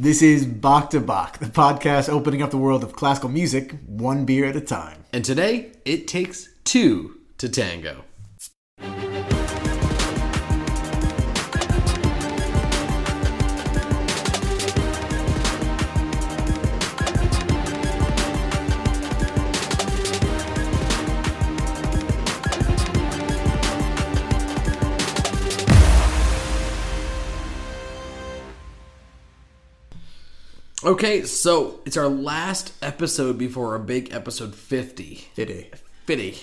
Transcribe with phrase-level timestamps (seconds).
[0.00, 4.24] This is Bach to Bach, the podcast opening up the world of classical music one
[4.24, 5.02] beer at a time.
[5.12, 8.04] And today, it takes two to tango.
[30.88, 35.16] Okay, so it's our last episode before our big episode 50.
[35.34, 35.70] Fitty.
[36.06, 36.38] 50.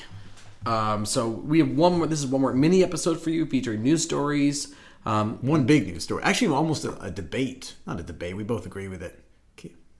[0.67, 3.81] Um, so we have one more, this is one more mini episode for you featuring
[3.81, 4.71] news stories.
[5.03, 6.21] Um, One big news story.
[6.23, 7.73] Actually, almost a, a debate.
[7.87, 8.37] Not a debate.
[8.37, 9.19] We both agree with it.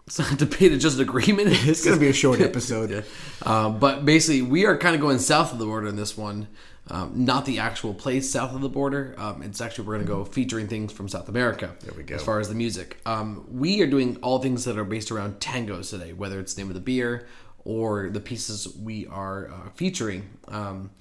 [0.06, 1.48] It's not a debate, it's just an agreement.
[1.50, 2.92] It's going to be a short episode.
[2.92, 3.02] Yeah.
[3.42, 6.48] Uh, but basically, we are kind of going south of the border in this one.
[6.90, 9.16] Um, not the actual place south of the border.
[9.18, 11.76] Um, it's actually, we're going to go featuring things from South America.
[11.82, 12.16] There we go.
[12.16, 13.00] As far as the music.
[13.08, 16.62] Um, we are doing all things that are based around tangos today, whether it's the
[16.62, 17.28] name of the beer
[17.64, 20.30] or the pieces we are uh, featuring.
[20.48, 20.92] Um,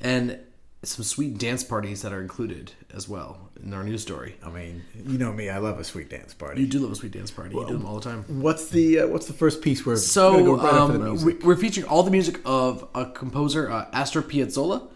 [0.00, 0.38] and
[0.82, 4.36] some sweet dance parties that are included as well in our news story.
[4.44, 5.48] I mean, you know me.
[5.50, 6.60] I love a sweet dance party.
[6.60, 7.54] You do love a sweet dance party.
[7.54, 8.24] you do them all the time.
[8.40, 12.02] What's the uh, What's the first piece we're So go right um, we're featuring all
[12.02, 14.88] the music of a composer, uh, Astor Piazzolla.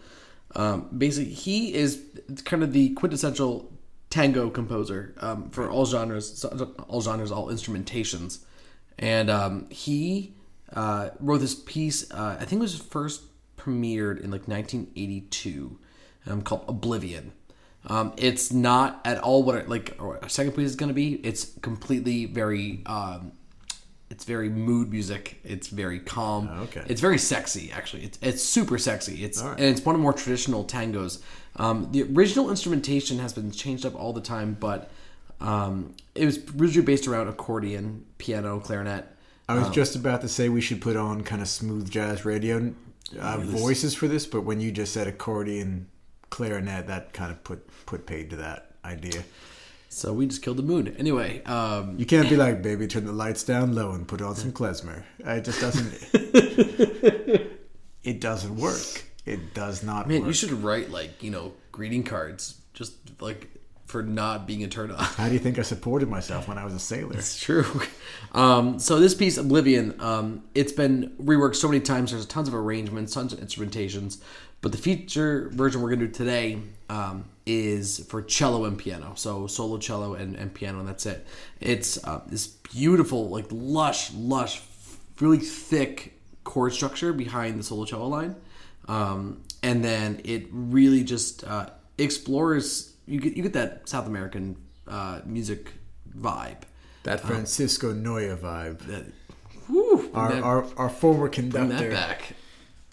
[0.55, 2.03] Um, basically, he is
[2.45, 3.71] kind of the quintessential
[4.09, 6.43] tango composer um, for all genres,
[6.87, 8.39] all genres, all instrumentations,
[8.99, 10.33] and um, he
[10.73, 12.11] uh, wrote this piece.
[12.11, 13.23] Uh, I think it was first
[13.57, 15.79] premiered in like 1982,
[16.27, 17.31] um, called Oblivion.
[17.87, 21.15] Um, it's not at all what it, like our second piece is going to be.
[21.15, 23.31] It's completely very um,
[24.11, 25.39] it's very mood music.
[25.43, 26.49] It's very calm.
[26.51, 26.83] Oh, okay.
[26.87, 28.03] It's very sexy, actually.
[28.03, 29.23] It's, it's super sexy.
[29.23, 29.57] It's right.
[29.57, 31.21] and it's one of the more traditional tangos.
[31.55, 34.91] Um, the original instrumentation has been changed up all the time, but
[35.39, 39.05] um, it was originally based around accordion, piano, clarinet.
[39.47, 42.73] I was just about to say we should put on kind of smooth jazz radio
[43.19, 45.87] uh, voices for this, but when you just said accordion,
[46.29, 49.23] clarinet, that kind of put put paid to that idea.
[49.93, 50.95] So we just killed the moon.
[50.97, 54.35] Anyway, um, You can't be like, baby, turn the lights down low and put on
[54.35, 55.03] some klezmer.
[55.19, 55.93] It just doesn't.
[58.01, 59.03] it doesn't work.
[59.25, 60.27] It does not man, work.
[60.27, 63.49] you should write like you know greeting cards, just like
[63.85, 64.97] for not being a turn on.
[65.03, 67.17] How do you think I supported myself when I was a sailor?
[67.17, 67.65] It's true.
[68.33, 72.11] Um, so this piece, Oblivion, um, it's been reworked so many times.
[72.11, 74.21] There's tons of arrangements, tons of instrumentations.
[74.61, 79.13] But the feature version we're going to do today um, is for cello and piano.
[79.15, 81.25] So solo cello and, and piano, and that's it.
[81.59, 84.61] It's uh, this beautiful, like lush, lush,
[85.19, 88.35] really thick chord structure behind the solo cello line.
[88.87, 91.67] Um, and then it really just uh,
[91.97, 94.57] explores, you get, you get that South American
[94.87, 95.71] uh, music
[96.15, 96.57] vibe.
[97.03, 98.79] That Francisco Noya vibe.
[98.81, 99.05] That,
[99.67, 101.89] whew, Our, that- our, our former bring conductor.
[101.89, 102.33] that back.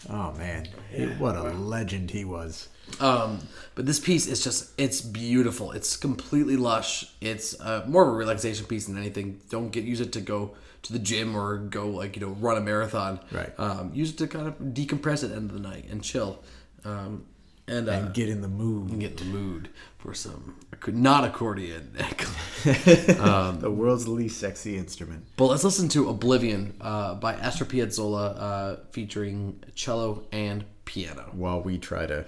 [0.09, 2.69] Oh man, He- what a legend he was.
[2.99, 3.39] Um,
[3.75, 5.71] but this piece is just it's beautiful.
[5.71, 7.05] It's completely lush.
[7.21, 9.41] It's uh, more of a relaxation piece than anything.
[9.49, 12.57] Don't get use it to go to the gym or go like you know run
[12.57, 13.19] a marathon.
[13.31, 13.51] Right.
[13.59, 16.41] Um, use it to kind of decompress at the end of the night and chill.
[16.85, 17.25] Um,
[17.69, 18.99] and, uh, And get in the mood.
[18.99, 20.55] get in the mood for some
[20.87, 21.95] not accordion.
[22.63, 25.25] The world's least sexy instrument.
[25.37, 31.29] but let's listen to Oblivion uh, by Astor Piazzolla uh, featuring cello and piano.
[31.33, 32.25] While we try to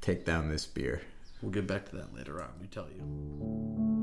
[0.00, 1.02] take down this beer.
[1.40, 2.50] We'll get back to that later on.
[2.60, 4.01] We tell you.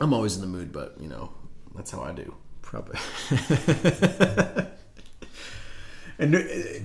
[0.00, 1.30] I'm always in the mood, but you know,
[1.74, 2.34] that's how I do.
[2.62, 2.98] Probably.
[6.18, 6.42] and uh,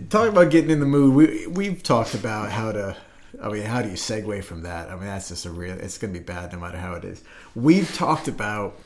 [0.09, 2.95] talking about getting in the mood, we we've talked about how to.
[3.41, 4.89] I mean, how do you segue from that?
[4.89, 5.77] I mean, that's just a real.
[5.77, 7.23] It's going to be bad no matter how it is.
[7.53, 8.79] We've talked about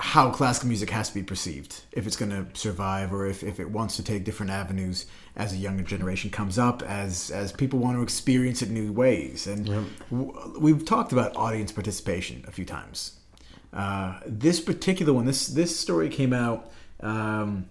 [0.00, 3.58] how classical music has to be perceived if it's going to survive or if, if
[3.58, 7.80] it wants to take different avenues as a younger generation comes up as as people
[7.80, 9.66] want to experience it in new ways and
[10.10, 13.17] w- we've talked about audience participation a few times
[13.72, 16.70] uh, this particular one this this story came out
[17.00, 17.66] um,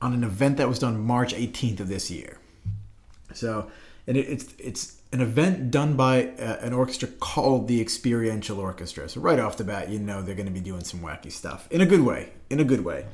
[0.00, 2.38] on an event that was done march 18th of this year
[3.32, 3.70] so
[4.06, 9.08] and it, it's it's an event done by uh, an orchestra called the Experiential Orchestra.
[9.08, 11.68] So right off the bat, you know they're going to be doing some wacky stuff
[11.70, 12.32] in a good way.
[12.50, 13.06] In a good way.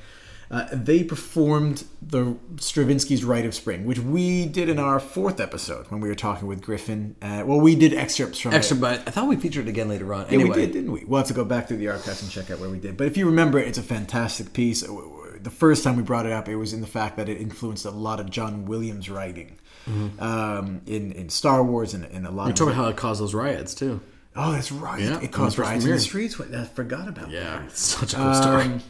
[0.52, 5.86] Uh, they performed the Stravinsky's Rite of Spring, which we did in our fourth episode
[5.90, 7.16] when we were talking with Griffin.
[7.22, 8.80] Uh, well, we did excerpts from Extra, it.
[8.80, 10.26] but I thought we featured it again later on.
[10.26, 11.04] Yeah, Anyway, we did, didn't we?
[11.06, 12.98] We'll have to go back through the archives and check out where we did.
[12.98, 14.82] But if you remember, it's a fantastic piece.
[14.82, 17.86] The first time we brought it up, it was in the fact that it influenced
[17.86, 19.58] a lot of John Williams' writing
[20.20, 22.56] um, in in Star Wars and, a lot You're of.
[22.56, 24.00] talking about how it caused those riots too.
[24.36, 25.00] oh, that's right.
[25.00, 26.40] Yeah, it caused on the first riots in the streets.
[26.40, 27.32] I forgot about that.
[27.32, 28.80] Yeah, such a cool story.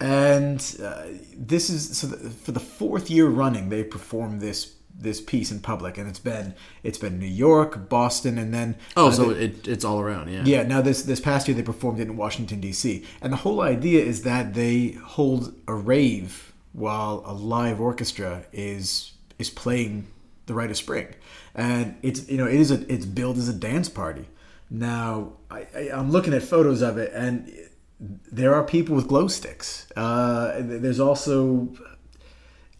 [0.00, 1.04] And uh,
[1.36, 5.60] this is so the, for the fourth year running they perform this this piece in
[5.60, 9.44] public and it's been it's been New York, Boston and then oh, uh, so the-
[9.44, 10.30] it, it's all around.
[10.30, 10.42] Yeah.
[10.44, 13.04] yeah, now this this past year they performed it in Washington D.C.
[13.20, 19.12] and the whole idea is that they hold a rave while a live orchestra is
[19.38, 20.08] is playing
[20.46, 21.08] the Rite of Spring,
[21.54, 24.26] and it's you know it is a it's billed as a dance party.
[24.70, 27.52] Now I, I, I'm looking at photos of it and
[28.00, 29.86] there are people with glow sticks.
[29.96, 31.68] Uh, there's also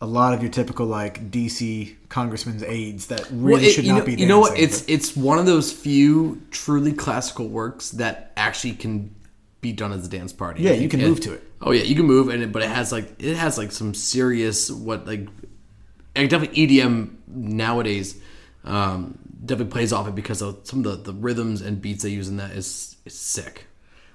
[0.00, 3.92] a lot of your typical like DC congressman's aides that really Well, it- should you
[3.94, 4.14] not know, be.
[4.14, 4.56] You know what?
[4.56, 9.14] dancing, It's it's one of those few truly classical works that actually can
[9.60, 10.62] be done as a dance party.
[10.62, 11.42] Yeah, you can And- move to it.
[11.60, 13.92] Oh yeah, you can move, and it, but it has like it has like some
[13.94, 15.26] serious what like
[16.14, 18.20] and definitely EDM nowadays
[18.64, 22.10] um, definitely plays off it because of some of the, the rhythms and beats they
[22.10, 23.66] use in that is is sick.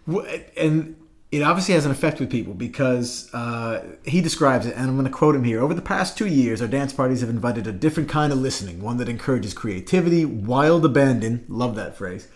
[0.08, 0.96] And
[1.34, 5.06] it obviously has an effect with people because uh, he describes it, and I'm going
[5.06, 5.62] to quote him here.
[5.62, 8.82] Over the past two years, our dance parties have invited a different kind of listening,
[8.82, 12.28] one that encourages creativity, wild abandon, love that phrase,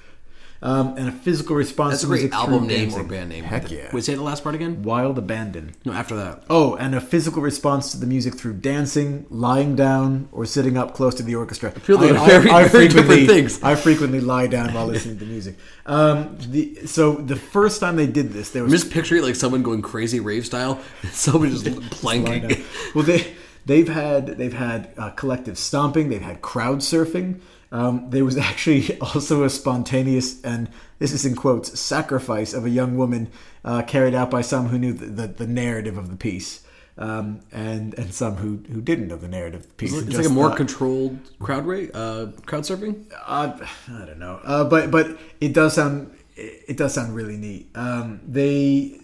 [0.61, 2.99] um, and a physical response That's a to great music album name dancing.
[2.99, 3.43] or band name.
[3.43, 3.89] Heck yeah.
[3.93, 4.81] Wait, say the last part again.
[4.83, 5.75] Wild abandon.
[5.85, 6.43] No, after that.
[6.49, 10.93] Oh, and a physical response to the music through dancing, lying down, or sitting up
[10.95, 11.69] close to the orchestra.
[11.75, 13.61] I feel like very- very different frequently, things.
[13.61, 15.55] I frequently lie down while listening to music.
[15.85, 19.35] Um, the, so the first time they did this, there was I'm just picturing like
[19.35, 22.63] someone going crazy rave style, and somebody just planking.
[22.95, 23.35] well, they
[23.65, 26.09] they've had they've had uh, collective stomping.
[26.09, 27.41] They've had crowd surfing.
[27.71, 30.69] Um, there was actually also a spontaneous and
[30.99, 33.29] this is in quotes sacrifice of a young woman
[33.63, 36.63] uh, carried out by some who knew the, the, the narrative of the piece.
[36.99, 39.93] Um, and and some who, who didn't know the narrative of the piece.
[39.93, 43.05] It's like a more thought- controlled crowd rate, uh, crowd surfing.
[43.23, 43.53] uh,
[43.87, 47.69] I don't know, uh, but but it does sound it does sound really neat.
[47.75, 48.99] Um, they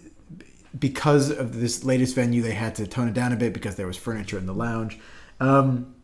[0.78, 3.86] because of this latest venue, they had to tone it down a bit because there
[3.86, 4.98] was furniture in the lounge.
[5.40, 5.94] Um,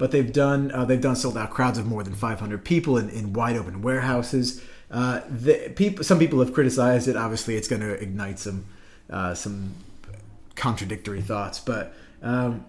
[0.00, 3.10] but they've done uh, they've done sold out crowds of more than 500 people in,
[3.10, 4.64] in wide open warehouses.
[4.90, 7.16] Uh, the people, some people have criticized it.
[7.16, 8.64] Obviously, it's going to ignite some
[9.10, 9.74] uh, some
[10.56, 11.92] contradictory thoughts, but
[12.22, 12.64] um,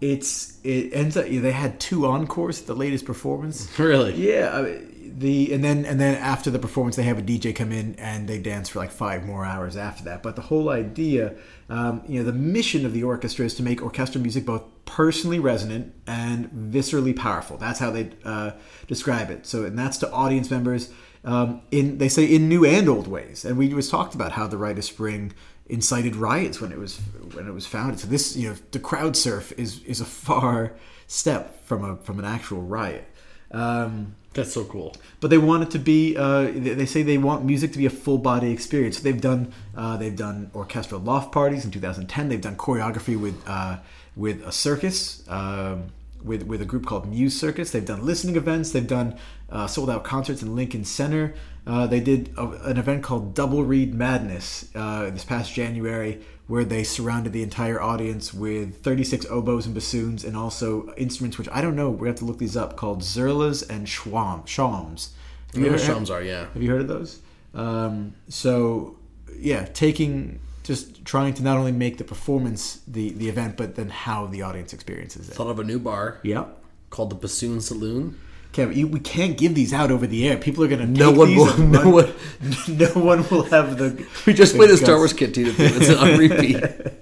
[0.00, 3.78] it's it ends up they had two encores at the latest performance.
[3.78, 4.14] Really?
[4.14, 4.80] Yeah, I-
[5.16, 8.28] the and then and then after the performance, they have a DJ come in and
[8.28, 10.22] they dance for like five more hours after that.
[10.22, 11.34] But the whole idea,
[11.68, 15.38] um, you know, the mission of the orchestra is to make orchestral music both personally
[15.38, 17.56] resonant and viscerally powerful.
[17.56, 18.52] That's how they uh,
[18.86, 19.46] describe it.
[19.46, 20.90] So, and that's to audience members
[21.24, 23.44] um, in they say in new and old ways.
[23.44, 25.32] And we just talked about how the Rite of Spring
[25.66, 26.98] incited riots when it was
[27.34, 28.00] when it was founded.
[28.00, 30.72] So this, you know, the crowd surf is is a far
[31.06, 33.04] step from a from an actual riot.
[33.50, 34.94] Um, That's so cool.
[35.20, 36.16] but they want it to be.
[36.16, 38.98] Uh, they they say they want music to be a full body experience.
[38.98, 42.28] So they've done uh, they've done orchestral loft parties in 2010.
[42.28, 43.78] They've done choreography with uh,
[44.16, 45.22] with a circus.
[45.28, 45.90] Um,
[46.24, 48.72] with, with a group called Muse Circus, they've done listening events.
[48.72, 49.16] They've done
[49.50, 51.32] uh, sold out concerts in Lincoln Center.
[51.64, 56.64] Uh, they did a, an event called Double Reed Madness uh, this past January, where
[56.64, 61.60] they surrounded the entire audience with 36 oboes and bassoons, and also instruments which I
[61.60, 61.90] don't know.
[61.90, 65.10] We have to look these up called zurnas and schwam, shawms.
[65.54, 66.46] Have You ever- shams are, yeah.
[66.52, 67.20] have you heard of those?
[67.54, 68.96] Um, so
[69.38, 73.88] yeah, taking just trying to not only make the performance the the event, but then
[73.90, 75.34] how the audience experiences it.
[75.34, 76.44] Thought of a new bar Yeah.
[76.90, 78.18] called the Bassoon Saloon.
[78.58, 80.36] Kevin, you, we can't give these out over the air.
[80.36, 82.14] People are gonna No take one will- no one-
[82.68, 84.04] no one will have the.
[84.26, 84.96] We just played the Star.
[84.96, 85.70] Wars cantina theme.
[85.80, 86.56] It's on repeat.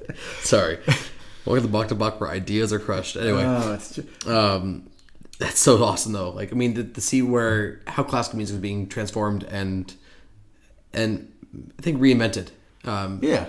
[0.40, 0.76] Sorry.
[1.46, 3.16] Welcome to the Bach to Bach where ideas are crushed.
[3.16, 4.86] Anyway, Oh, it's just, um,
[5.38, 6.28] that's so awesome though.
[6.28, 9.94] Like, I mean, to, to see where how classical music is being transformed and
[10.92, 11.32] and
[11.78, 12.48] I think reinvented.
[12.84, 13.46] Um, Yeah.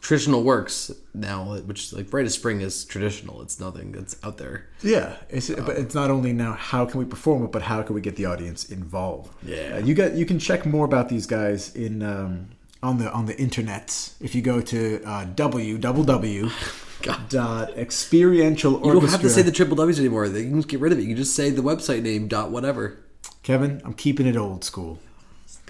[0.00, 3.42] Traditional works now, which like Rite of Spring is traditional.
[3.42, 4.68] It's nothing that's out there.
[4.82, 7.94] yeah, it's, but it's not only now how can we perform it, but how can
[7.94, 9.32] we get the audience involved?
[9.42, 9.76] Yeah.
[9.76, 12.50] Uh, you got you can check more about these guys in um,
[12.82, 16.52] on the on the internets if you go to uh, www.
[17.02, 17.28] God.
[17.28, 20.28] Dot experiential You don't have to say the triple W's anymore.
[20.28, 21.02] They can just get rid of it.
[21.02, 22.98] You can just say the website name dot whatever.
[23.42, 24.98] Kevin, I'm keeping it old school.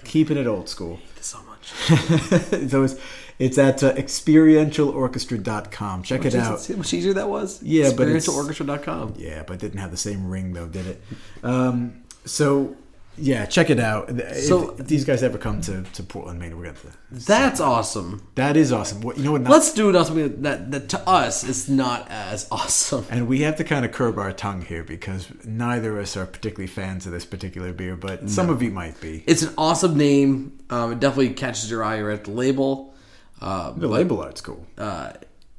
[0.03, 0.99] Keeping it old school.
[1.21, 1.67] So much.
[2.69, 2.95] so it's,
[3.39, 6.03] it's at uh, experientialorchestra.com.
[6.03, 6.59] Check it out.
[6.59, 7.61] See how much easier that was?
[7.61, 9.13] Yeah, but it's- experientialorchestra.com.
[9.17, 11.01] Yeah, but it didn't have the same ring though, did it?
[11.43, 12.75] Um, so
[13.17, 14.09] yeah, check it out.
[14.35, 16.77] So- if these guys ever come to, to Portland, Maine, we're gonna.
[16.77, 18.27] Have to, That's awesome.
[18.35, 19.01] that is awesome.
[19.01, 19.41] What you know what?
[19.41, 23.05] Not, Let's do something that, that to us is not as awesome.
[23.09, 26.25] and we have to kind of curb our tongue here because neither of us are
[26.25, 29.23] particularly fans of this particular beer, but some of you might be.
[29.27, 30.59] It's an awesome name.
[30.69, 31.97] Um, it definitely catches your eye.
[31.97, 32.93] You're at the label.
[33.41, 34.65] Uh, The label art's cool.
[34.77, 35.13] uh,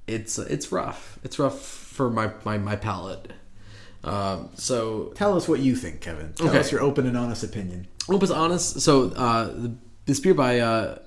[0.06, 1.18] it's it's rough.
[1.22, 3.32] It's rough for my my, my palate.
[4.04, 6.32] Um, so Tell us what you think, Kevin.
[6.34, 6.58] Tell Okay.
[6.60, 7.88] us your open and honest opinion.
[8.08, 8.80] Opus Honest.
[8.80, 9.74] So uh, the,
[10.06, 10.98] this beer by uh,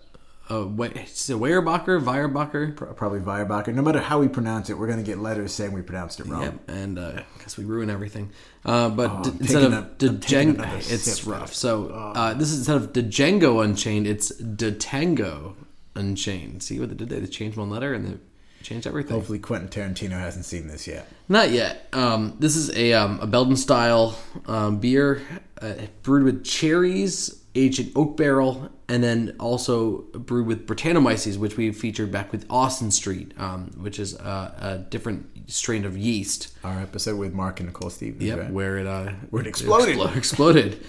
[0.52, 2.76] uh, Wa- is it Weyerbacher, Weyerbacher.
[2.96, 3.74] Probably Weyerbacher.
[3.74, 6.44] No matter how we pronounce it, we're gonna get letters saying we pronounced it wrong.
[6.44, 8.30] Yep, and uh, I we ruin everything.
[8.66, 11.26] Uh, but Oh, d- instead of a- Django, it's.
[11.26, 11.32] Oh.
[11.32, 11.54] rough.
[11.54, 15.56] So uh, this is instead of Django Unchained, it's Detango
[15.96, 16.62] Unchained.
[16.62, 17.10] See what they did?
[17.10, 18.18] They changed one letter and they
[18.64, 19.16] changed everything.
[19.16, 21.08] Hopefully, Quentin Tarantino hasn't seen this yet.
[21.30, 21.88] Not yet.
[21.94, 25.22] Um, this is a, um, a Belgian style um, beer
[25.62, 31.56] uh, brewed with cherries, aged in oak barrel, and then also brewed with Brettanomyces, which
[31.58, 36.54] we featured back with Austin Street, um, which is uh, a different strain of yeast.
[36.64, 38.24] Our episode with Mark and Nicole Stevens.
[38.24, 38.52] Yep, right?
[38.52, 39.98] where it uh, Where it exploded.
[39.98, 40.86] explo- exploded.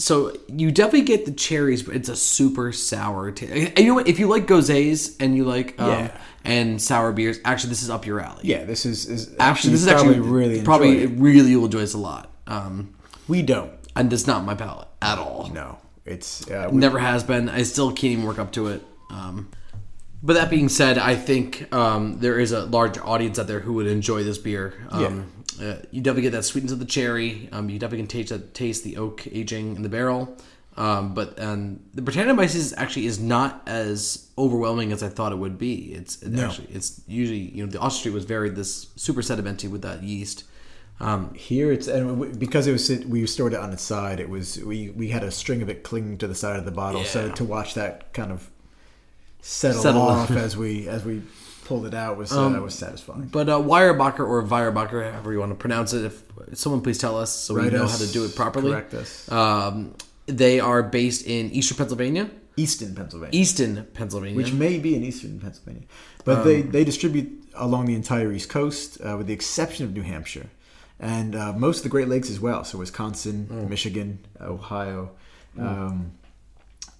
[0.00, 3.30] So you definitely get the cherries, but it's a super sour.
[3.32, 4.08] T- and you know what?
[4.08, 6.20] If you like goses and you like um, Yeah.
[6.44, 8.40] and sour beers, actually this is up your alley.
[8.44, 11.94] Yeah, this is, is Actually, this is probably actually really probably really will enjoy this
[11.94, 12.30] a lot.
[12.46, 12.94] Um,
[13.28, 13.72] we don't.
[13.94, 15.50] and it's not my palate at all.
[15.52, 17.48] No, it's uh, Never has been.
[17.50, 18.82] I still can't even work up to it.
[19.10, 19.50] Um,
[20.22, 23.74] but that being said, I think um, there is a large audience out there who
[23.74, 24.74] would enjoy this beer.
[24.90, 25.30] Um,
[25.60, 27.48] uh, you definitely get that sweetness of the cherry.
[27.52, 30.36] Um, you definitely can taste that, taste the oak aging in the barrel.
[30.76, 35.58] Um, but um, the Brettanomyces actually is not as overwhelming as I thought it would
[35.58, 35.92] be.
[35.92, 39.82] It's it actually it's usually you know the Street was very this super sedimenty with
[39.82, 40.44] that yeast.
[41.00, 44.20] Um, here it's and because it was we stored it on its side.
[44.20, 46.70] It was we we had a string of it clinging to the side of the
[46.70, 47.04] bottle.
[47.04, 48.48] So to watch that kind of
[49.40, 50.02] settle, Settle.
[50.02, 51.22] off as we as we
[51.70, 53.26] pulled it out was uh, was satisfying.
[53.26, 56.24] But uh, Weyerbacher or Weyerbacher, however you want to pronounce it, if
[56.58, 58.72] someone please tell us so we know us, how to do it properly.
[58.72, 59.30] correct us.
[59.30, 59.94] Um,
[60.26, 63.40] they are based in Eastern Pennsylvania, Easton, Pennsylvania.
[63.40, 64.36] Easton, Pennsylvania.
[64.36, 65.84] which may be in eastern Pennsylvania.
[66.24, 70.02] But they, they distribute along the entire East Coast, uh, with the exception of New
[70.02, 70.50] Hampshire,
[70.98, 72.64] and uh, most of the Great Lakes as well.
[72.64, 75.12] So Wisconsin, Michigan, Ohio.
[75.56, 76.12] Um,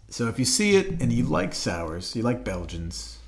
[0.08, 3.18] so if you see it and you like sours, you like Belgians,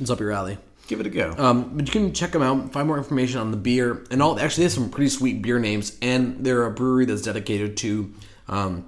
[0.00, 0.58] it's up your alley.
[0.88, 1.34] Give it a go.
[1.38, 4.40] Um, but you can check them out, find more information on the beer, and all.
[4.40, 8.12] Actually, they have some pretty sweet beer names, and they're a brewery that's dedicated to
[8.48, 8.86] um,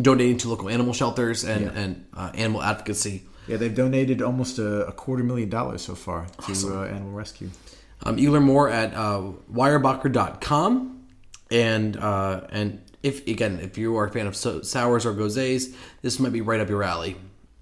[0.00, 3.24] donating to local animal shelters and and uh, animal advocacy.
[3.48, 7.48] yeah, they've donated almost a, a quarter million dollars so far to uh, animal rescue.
[8.04, 10.94] Um, you can learn more at uh, weyerbacher.com.
[11.50, 15.74] And uh, and if again, if you are a fan of so- sours or goses,
[16.02, 17.16] this might be right up your alley.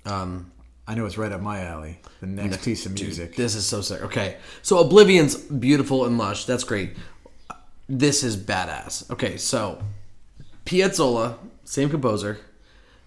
[0.04, 0.50] Um,
[0.88, 1.98] I know it's right up my alley.
[2.20, 3.34] The next piece of music.
[3.36, 4.02] this is so sick.
[4.02, 6.44] Okay, so Oblivion's beautiful and lush.
[6.44, 6.96] That's great.
[7.88, 9.10] This is badass.
[9.10, 9.82] Okay, so
[10.64, 12.38] Piazzolla, same composer.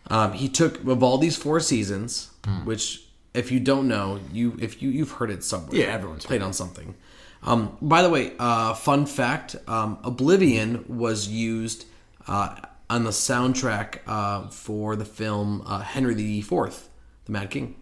[0.08, 2.32] Um, he took Vivaldi's Four Seasons,
[2.64, 5.76] which, if you don't know, you if you you've heard it somewhere.
[5.80, 6.96] Yeah, everyone's played on something.
[7.44, 11.86] Um, by the way, uh, fun fact: um, Oblivion was used
[12.28, 12.56] uh,
[12.90, 16.89] on the soundtrack uh, for the film uh, Henry the Fourth,
[17.30, 17.76] the Mad King.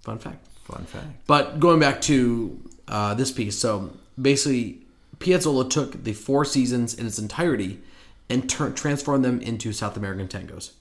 [0.00, 0.46] Fun fact.
[0.64, 1.06] Fun fact.
[1.26, 4.80] But going back to uh, this piece, so basically,
[5.18, 7.80] Piazzolla took the four seasons in its entirety
[8.28, 10.72] and tur- transformed them into South American tangos.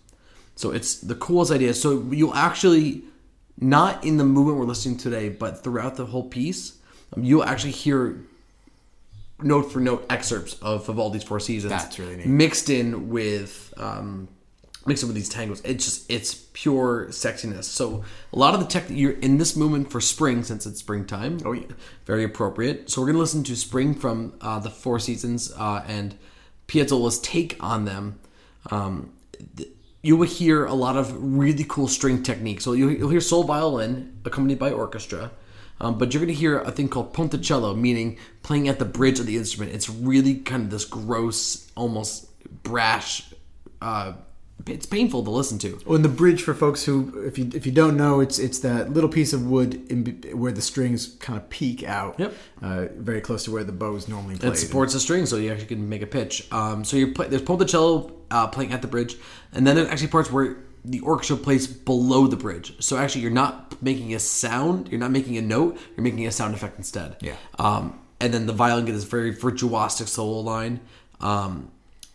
[0.55, 1.73] So it's the coolest idea.
[1.73, 3.03] So you'll actually,
[3.59, 6.77] not in the movement we're listening to today, but throughout the whole piece,
[7.15, 8.19] um, you'll actually hear
[9.41, 11.71] note for note excerpts of Vivaldi's Four Seasons.
[11.71, 12.27] That's really neat.
[12.27, 14.27] Mixed in with um,
[14.87, 15.61] mixed in with these tangos.
[15.63, 17.65] It's just it's pure sexiness.
[17.65, 20.79] So a lot of the tech that you're in this movement for spring, since it's
[20.79, 21.39] springtime.
[21.45, 21.67] Oh, yeah.
[22.05, 22.89] very appropriate.
[22.89, 26.17] So we're gonna listen to Spring from uh, the Four Seasons uh, and
[26.67, 28.19] Piazzolla's take on them.
[28.71, 29.13] Um,
[29.55, 29.69] th-
[30.01, 32.63] you will hear a lot of really cool string techniques.
[32.63, 35.31] So you'll, you'll hear sole violin accompanied by orchestra.
[35.79, 39.19] Um, but you're going to hear a thing called ponticello, meaning playing at the bridge
[39.19, 39.73] of the instrument.
[39.75, 42.27] It's really kind of this gross, almost
[42.63, 43.31] brash.
[43.81, 44.13] Uh,
[44.65, 45.79] it's painful to listen to.
[45.85, 48.59] Well, and the bridge for folks who, if you if you don't know, it's it's
[48.59, 50.05] that little piece of wood in,
[50.37, 52.19] where the strings kind of peek out.
[52.19, 52.33] Yep.
[52.61, 54.53] Uh, very close to where the bow is normally played.
[54.53, 56.51] It supports the string, so you actually can make a pitch.
[56.51, 59.15] Um, so you're play, there's ponticello uh, playing at the bridge,
[59.53, 62.81] and then there's actually parts where the orchestra plays below the bridge.
[62.83, 66.31] So actually, you're not making a sound, you're not making a note, you're making a
[66.31, 67.17] sound effect instead.
[67.21, 67.35] Yeah.
[67.59, 70.79] Um, and then the violin gets this very virtuosic solo line.
[71.21, 71.71] Um,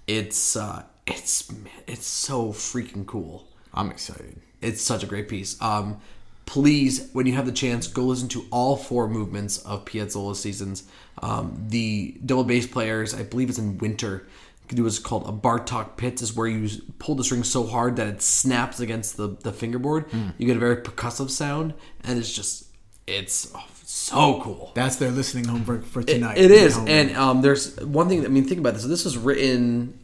[0.06, 1.52] it's uh, it's
[1.86, 3.48] it's so freaking cool.
[3.74, 4.40] I'm excited.
[4.60, 5.60] It's such a great piece.
[5.60, 6.00] Um,
[6.46, 10.84] please, when you have the chance, go listen to all four movements of Piazzolla's seasons.
[11.22, 14.26] Um, the double bass players, I believe it's in winter,
[14.70, 18.06] it was called a Bartok pizz, is where you pull the string so hard that
[18.06, 20.06] it snaps against the, the fingerboard.
[20.38, 22.66] You get a very percussive sound, and it's just,
[23.06, 24.72] it's oh, so cool.
[24.74, 26.38] That's their listening homework for tonight.
[26.38, 26.90] It is, Homework.
[26.90, 28.24] and um, there's one thing.
[28.24, 28.84] I mean, think about this.
[28.84, 29.98] This was written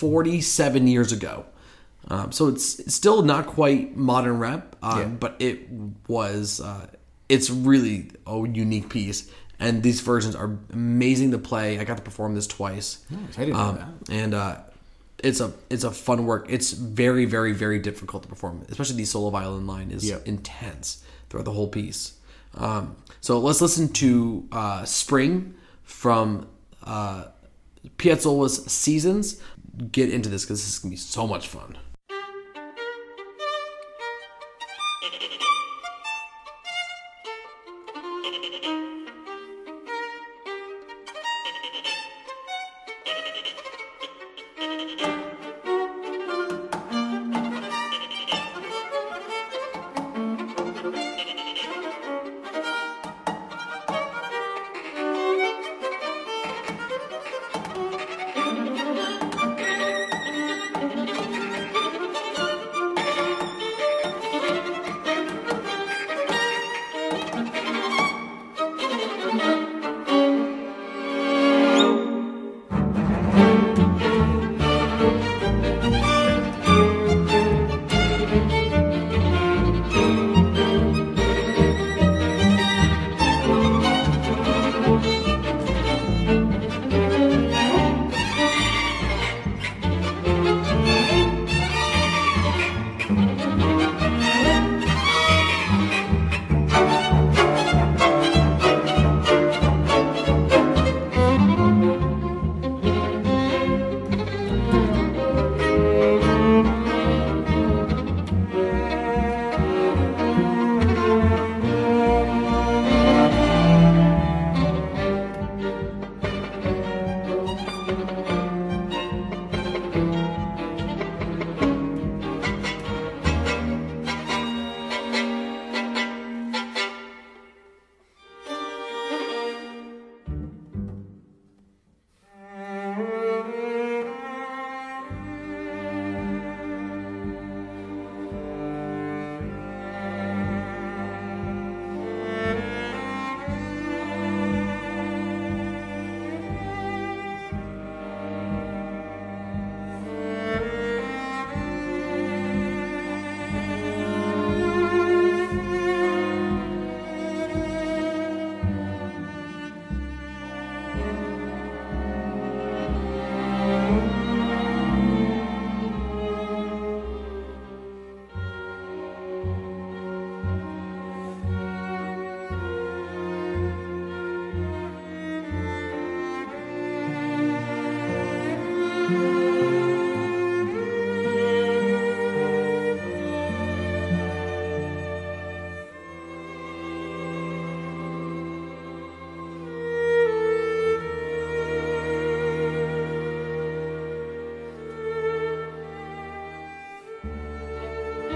[0.00, 1.44] 47 years ago,
[2.08, 5.06] um, so it's still not quite modern rap, um, Yeah.
[5.08, 5.68] but it
[6.08, 6.60] was.
[6.60, 6.86] Uh,
[7.28, 11.78] it's really a unique piece, and these versions are amazing to play.
[11.78, 13.38] I got to perform this twice, Nice.
[13.38, 14.12] I didn't know um, that.
[14.12, 14.56] and uh,
[15.22, 16.46] it's a it's a fun work.
[16.48, 20.26] It's very very very difficult to perform, especially the solo violin line is Yep.
[20.26, 22.14] intense throughout the whole piece.
[22.56, 26.48] Um, so let's listen to uh, "Spring" from
[26.82, 27.24] uh,
[27.98, 29.40] Piazzolla's "Seasons."
[29.92, 31.78] Get into this because this is gonna be so much fun.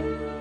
[0.05, 0.34] Bye.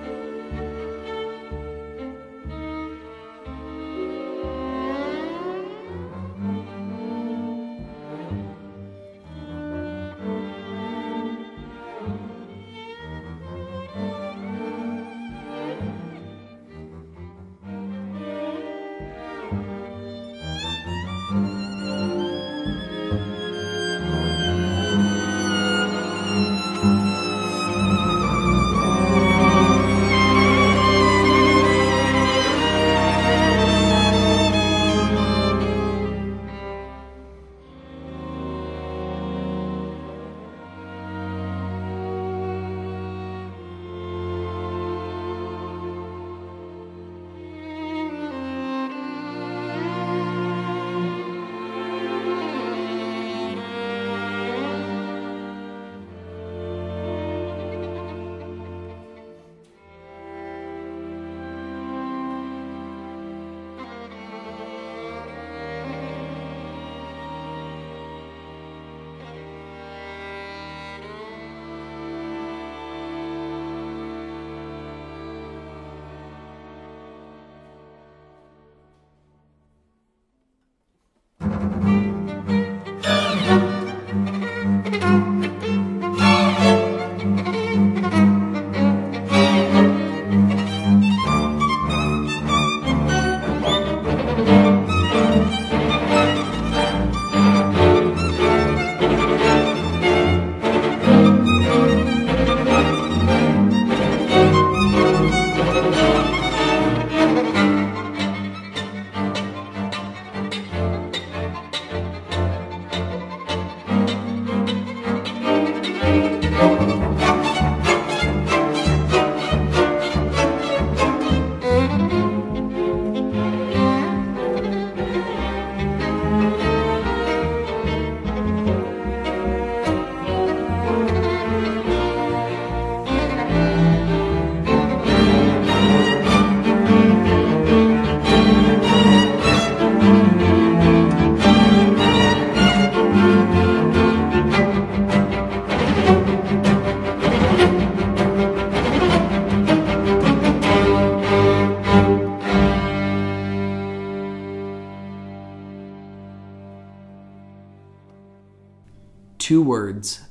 [159.44, 160.22] Two words.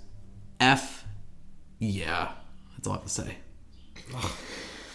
[0.60, 1.06] F.
[1.78, 2.32] Yeah.
[2.76, 3.38] That's all I have to say.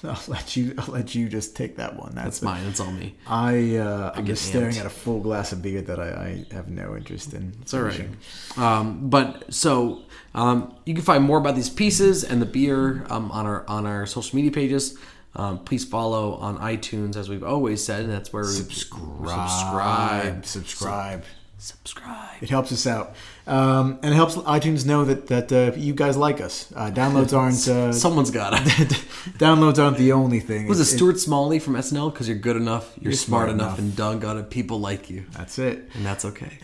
[0.05, 0.75] I'll let you.
[0.77, 2.15] I'll let you just take that one.
[2.15, 2.65] That's, That's mine.
[2.65, 3.15] That's all me.
[3.29, 3.77] I.
[3.77, 4.81] Uh, I'm just staring amped.
[4.81, 7.53] at a full glass of beer that I, I have no interest in.
[7.63, 8.09] It's all right.
[8.57, 10.03] Um, but so
[10.35, 13.87] um, you can find more about these pieces and the beer um, on our on
[13.87, 14.99] our social media pages.
[15.37, 20.45] Um, please follow on iTunes, as we've always said, and that's where we Subscribe.
[20.45, 21.25] Subscribe.
[21.59, 22.43] subscribe.
[22.43, 23.15] It helps us out,
[23.49, 26.73] um, and it helps iTunes know that that uh, you guys like us.
[26.77, 28.61] Uh, downloads aren't uh, Someone's got it.
[29.39, 30.69] downloads aren't the only thing.
[30.69, 32.13] Was it It- Stuart Smalley from SNL?
[32.13, 33.79] Because you're good enough, you're, smart, smart enough, enough.
[33.79, 35.89] and doggone it, people like you, That's it.
[35.95, 36.59] and that's okay.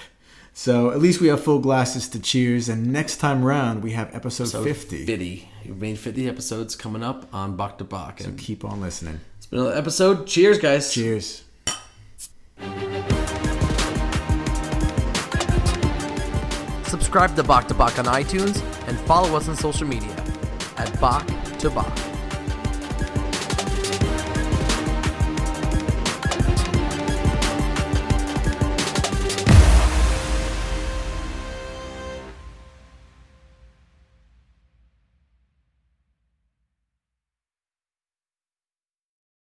[0.57, 4.15] So at least we have full glasses to cheers, and next time round we have
[4.15, 5.05] episode So fifty.
[5.05, 5.49] 50.
[5.67, 8.21] We've made 50 episodes coming up on Bach to Bach.
[8.21, 9.19] And Keep on listening.
[9.39, 10.27] it's been another episode.
[10.29, 10.93] Cheers, guys.
[10.93, 11.43] Cheers.
[17.15, 20.11] Subscribe to Bach to Bach on iTunes and follow us on social media
[20.77, 21.25] at Bach
[21.61, 22.14] to Bach.